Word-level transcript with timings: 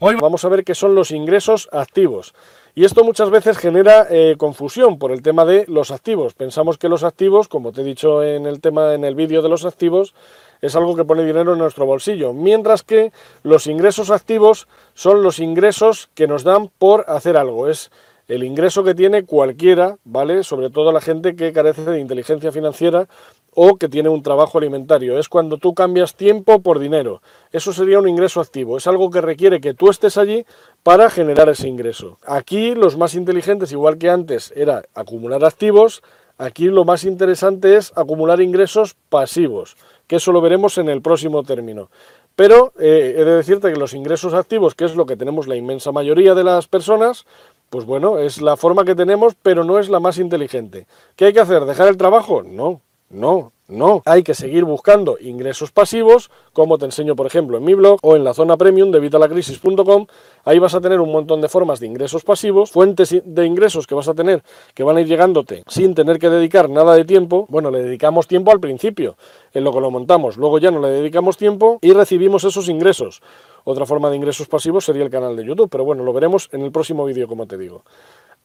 Vamos 0.00 0.44
a 0.44 0.48
ver 0.48 0.64
qué 0.64 0.74
son 0.74 0.94
los 0.94 1.10
ingresos 1.10 1.68
activos. 1.72 2.34
Y 2.74 2.84
esto 2.84 3.04
muchas 3.04 3.30
veces 3.30 3.56
genera 3.56 4.06
eh, 4.10 4.34
confusión 4.36 4.98
por 4.98 5.12
el 5.12 5.22
tema 5.22 5.44
de 5.44 5.64
los 5.68 5.92
activos. 5.92 6.34
Pensamos 6.34 6.76
que 6.76 6.88
los 6.88 7.04
activos, 7.04 7.46
como 7.46 7.72
te 7.72 7.82
he 7.82 7.84
dicho 7.84 8.22
en 8.22 8.46
el 8.46 8.60
tema 8.60 8.94
en 8.94 9.04
el 9.04 9.14
vídeo 9.14 9.42
de 9.42 9.48
los 9.48 9.64
activos, 9.64 10.12
es 10.60 10.74
algo 10.74 10.96
que 10.96 11.04
pone 11.04 11.24
dinero 11.24 11.52
en 11.52 11.58
nuestro 11.58 11.86
bolsillo, 11.86 12.32
mientras 12.32 12.82
que 12.82 13.12
los 13.42 13.66
ingresos 13.66 14.10
activos 14.10 14.66
son 14.94 15.22
los 15.22 15.38
ingresos 15.38 16.08
que 16.14 16.26
nos 16.26 16.42
dan 16.42 16.68
por 16.78 17.04
hacer 17.06 17.36
algo. 17.36 17.68
Es 17.68 17.90
el 18.26 18.42
ingreso 18.42 18.82
que 18.82 18.94
tiene 18.94 19.24
cualquiera, 19.24 19.98
¿vale? 20.04 20.42
Sobre 20.42 20.70
todo 20.70 20.90
la 20.90 21.00
gente 21.00 21.36
que 21.36 21.52
carece 21.52 21.82
de 21.82 22.00
inteligencia 22.00 22.50
financiera 22.50 23.06
o 23.54 23.76
que 23.76 23.88
tiene 23.88 24.08
un 24.08 24.22
trabajo 24.22 24.58
alimentario. 24.58 25.18
Es 25.18 25.28
cuando 25.28 25.58
tú 25.58 25.74
cambias 25.74 26.14
tiempo 26.14 26.60
por 26.60 26.78
dinero. 26.78 27.22
Eso 27.52 27.72
sería 27.72 27.98
un 27.98 28.08
ingreso 28.08 28.40
activo. 28.40 28.76
Es 28.76 28.86
algo 28.86 29.10
que 29.10 29.20
requiere 29.20 29.60
que 29.60 29.74
tú 29.74 29.90
estés 29.90 30.18
allí 30.18 30.44
para 30.82 31.10
generar 31.10 31.48
ese 31.48 31.68
ingreso. 31.68 32.18
Aquí 32.26 32.74
los 32.74 32.96
más 32.96 33.14
inteligentes, 33.14 33.72
igual 33.72 33.98
que 33.98 34.10
antes, 34.10 34.52
era 34.56 34.82
acumular 34.94 35.44
activos. 35.44 36.02
Aquí 36.36 36.66
lo 36.66 36.84
más 36.84 37.04
interesante 37.04 37.76
es 37.76 37.92
acumular 37.94 38.40
ingresos 38.40 38.96
pasivos, 39.08 39.76
que 40.06 40.16
eso 40.16 40.32
lo 40.32 40.40
veremos 40.40 40.78
en 40.78 40.88
el 40.88 41.00
próximo 41.00 41.44
término. 41.44 41.90
Pero 42.36 42.72
eh, 42.80 43.14
he 43.16 43.24
de 43.24 43.36
decirte 43.36 43.72
que 43.72 43.78
los 43.78 43.94
ingresos 43.94 44.34
activos, 44.34 44.74
que 44.74 44.84
es 44.84 44.96
lo 44.96 45.06
que 45.06 45.16
tenemos 45.16 45.46
la 45.46 45.54
inmensa 45.54 45.92
mayoría 45.92 46.34
de 46.34 46.42
las 46.42 46.66
personas, 46.66 47.24
pues 47.70 47.84
bueno, 47.84 48.18
es 48.18 48.42
la 48.42 48.56
forma 48.56 48.84
que 48.84 48.94
tenemos, 48.94 49.34
pero 49.42 49.64
no 49.64 49.78
es 49.78 49.88
la 49.88 50.00
más 50.00 50.18
inteligente. 50.18 50.86
¿Qué 51.16 51.26
hay 51.26 51.32
que 51.32 51.40
hacer? 51.40 51.64
¿Dejar 51.64 51.88
el 51.88 51.96
trabajo? 51.96 52.42
No, 52.42 52.80
no, 53.14 53.52
no. 53.68 54.02
Hay 54.04 54.22
que 54.22 54.34
seguir 54.34 54.64
buscando 54.64 55.16
ingresos 55.18 55.72
pasivos, 55.72 56.30
como 56.52 56.76
te 56.76 56.84
enseño, 56.84 57.16
por 57.16 57.26
ejemplo, 57.26 57.56
en 57.56 57.64
mi 57.64 57.74
blog 57.74 57.98
o 58.02 58.16
en 58.16 58.24
la 58.24 58.34
zona 58.34 58.56
premium 58.56 58.90
de 58.90 59.00
vitalacrisis.com. 59.00 60.06
Ahí 60.44 60.58
vas 60.58 60.74
a 60.74 60.80
tener 60.80 61.00
un 61.00 61.10
montón 61.10 61.40
de 61.40 61.48
formas 61.48 61.80
de 61.80 61.86
ingresos 61.86 62.24
pasivos, 62.24 62.70
fuentes 62.70 63.16
de 63.24 63.46
ingresos 63.46 63.86
que 63.86 63.94
vas 63.94 64.08
a 64.08 64.14
tener 64.14 64.42
que 64.74 64.82
van 64.82 64.96
a 64.98 65.00
ir 65.00 65.06
llegándote 65.06 65.62
sin 65.66 65.94
tener 65.94 66.18
que 66.18 66.28
dedicar 66.28 66.68
nada 66.68 66.94
de 66.94 67.04
tiempo. 67.04 67.46
Bueno, 67.48 67.70
le 67.70 67.82
dedicamos 67.82 68.26
tiempo 68.26 68.50
al 68.50 68.60
principio, 68.60 69.16
en 69.52 69.64
lo 69.64 69.72
que 69.72 69.80
lo 69.80 69.90
montamos. 69.90 70.36
Luego 70.36 70.58
ya 70.58 70.70
no 70.70 70.80
le 70.80 70.88
dedicamos 70.88 71.36
tiempo 71.36 71.78
y 71.80 71.92
recibimos 71.92 72.44
esos 72.44 72.68
ingresos. 72.68 73.22
Otra 73.64 73.86
forma 73.86 74.10
de 74.10 74.16
ingresos 74.16 74.46
pasivos 74.46 74.84
sería 74.84 75.04
el 75.04 75.10
canal 75.10 75.36
de 75.36 75.44
YouTube, 75.44 75.70
pero 75.70 75.84
bueno, 75.84 76.02
lo 76.02 76.12
veremos 76.12 76.50
en 76.52 76.62
el 76.62 76.70
próximo 76.70 77.06
vídeo, 77.06 77.26
como 77.26 77.46
te 77.46 77.56
digo. 77.56 77.82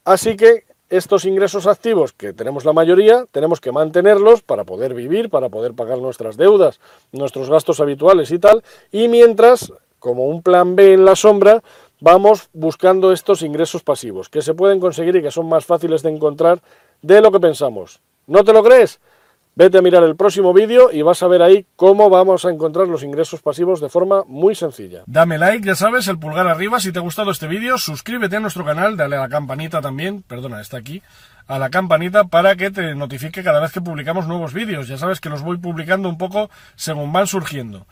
Así 0.05 0.37
que 0.37 0.63
estos 0.89 1.25
ingresos 1.25 1.67
activos, 1.67 2.13
que 2.13 2.33
tenemos 2.33 2.65
la 2.65 2.73
mayoría, 2.73 3.25
tenemos 3.31 3.61
que 3.61 3.71
mantenerlos 3.71 4.41
para 4.41 4.63
poder 4.63 4.93
vivir, 4.93 5.29
para 5.29 5.49
poder 5.49 5.73
pagar 5.73 5.99
nuestras 5.99 6.35
deudas, 6.35 6.79
nuestros 7.11 7.49
gastos 7.49 7.79
habituales 7.79 8.31
y 8.31 8.39
tal, 8.39 8.63
y 8.91 9.07
mientras, 9.07 9.71
como 9.99 10.25
un 10.25 10.41
plan 10.41 10.75
B 10.75 10.93
en 10.93 11.05
la 11.05 11.15
sombra, 11.15 11.61
vamos 11.99 12.49
buscando 12.53 13.11
estos 13.11 13.41
ingresos 13.41 13.83
pasivos, 13.83 14.29
que 14.29 14.41
se 14.41 14.53
pueden 14.53 14.79
conseguir 14.79 15.15
y 15.15 15.21
que 15.21 15.31
son 15.31 15.47
más 15.47 15.65
fáciles 15.65 16.01
de 16.01 16.09
encontrar 16.09 16.59
de 17.01 17.21
lo 17.21 17.31
que 17.31 17.39
pensamos. 17.39 17.99
¿No 18.25 18.43
te 18.43 18.53
lo 18.53 18.63
crees? 18.63 18.99
Vete 19.59 19.77
a 19.77 19.81
mirar 19.81 20.03
el 20.03 20.15
próximo 20.15 20.53
vídeo 20.53 20.89
y 20.89 21.01
vas 21.01 21.21
a 21.21 21.27
ver 21.27 21.41
ahí 21.41 21.65
cómo 21.75 22.09
vamos 22.09 22.45
a 22.45 22.49
encontrar 22.49 22.87
los 22.87 23.03
ingresos 23.03 23.41
pasivos 23.41 23.81
de 23.81 23.89
forma 23.89 24.23
muy 24.25 24.55
sencilla. 24.55 25.03
Dame 25.05 25.37
like, 25.37 25.67
ya 25.67 25.75
sabes, 25.75 26.07
el 26.07 26.17
pulgar 26.17 26.47
arriba 26.47 26.79
si 26.79 26.93
te 26.93 26.99
ha 26.99 27.01
gustado 27.01 27.29
este 27.29 27.45
vídeo, 27.45 27.77
suscríbete 27.77 28.37
a 28.37 28.39
nuestro 28.39 28.63
canal, 28.63 28.95
dale 28.95 29.17
a 29.17 29.19
la 29.19 29.27
campanita 29.27 29.81
también, 29.81 30.21
perdona, 30.21 30.61
está 30.61 30.77
aquí, 30.77 31.03
a 31.45 31.59
la 31.59 31.69
campanita 31.69 32.23
para 32.23 32.55
que 32.55 32.71
te 32.71 32.95
notifique 32.95 33.43
cada 33.43 33.59
vez 33.59 33.73
que 33.73 33.81
publicamos 33.81 34.27
nuevos 34.27 34.53
vídeos. 34.53 34.87
Ya 34.87 34.97
sabes 34.97 35.19
que 35.19 35.27
los 35.27 35.41
voy 35.41 35.57
publicando 35.57 36.07
un 36.07 36.17
poco 36.17 36.49
según 36.77 37.11
van 37.11 37.27
surgiendo. 37.27 37.85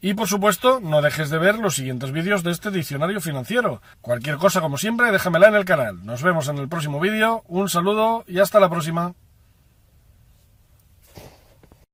Y 0.00 0.14
por 0.14 0.28
supuesto, 0.28 0.78
no 0.78 1.02
dejes 1.02 1.30
de 1.30 1.38
ver 1.38 1.58
los 1.58 1.74
siguientes 1.74 2.12
vídeos 2.12 2.44
de 2.44 2.52
este 2.52 2.70
diccionario 2.70 3.20
financiero. 3.20 3.82
Cualquier 4.02 4.36
cosa, 4.36 4.60
como 4.60 4.78
siempre, 4.78 5.10
déjamela 5.10 5.48
en 5.48 5.56
el 5.56 5.64
canal. 5.64 6.06
Nos 6.06 6.22
vemos 6.22 6.46
en 6.46 6.58
el 6.58 6.68
próximo 6.68 7.00
vídeo, 7.00 7.42
un 7.48 7.68
saludo 7.68 8.22
y 8.28 8.38
hasta 8.38 8.60
la 8.60 8.70
próxima. 8.70 9.14